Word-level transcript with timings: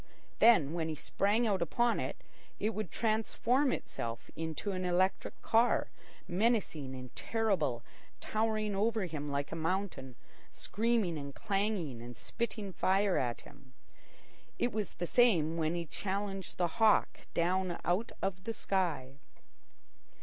Then, 0.39 0.73
when 0.73 0.89
he 0.89 0.95
sprang 0.95 1.45
out 1.45 1.61
upon 1.61 1.99
it, 1.99 2.17
it 2.59 2.71
would 2.71 2.89
transform 2.89 3.71
itself 3.71 4.31
into 4.35 4.71
an 4.71 4.83
electric 4.83 5.39
car, 5.43 5.91
menacing 6.27 6.95
and 6.95 7.15
terrible, 7.15 7.83
towering 8.19 8.75
over 8.75 9.05
him 9.05 9.29
like 9.29 9.51
a 9.51 9.55
mountain, 9.55 10.15
screaming 10.49 11.19
and 11.19 11.35
clanging 11.35 12.01
and 12.01 12.17
spitting 12.17 12.73
fire 12.73 13.19
at 13.19 13.41
him. 13.41 13.75
It 14.57 14.71
was 14.71 14.93
the 14.95 15.05
same 15.05 15.55
when 15.55 15.75
he 15.75 15.85
challenged 15.85 16.57
the 16.57 16.67
hawk 16.81 17.27
down 17.35 17.77
out 17.85 18.11
of 18.23 18.45
the 18.45 18.53
sky. 18.53 19.19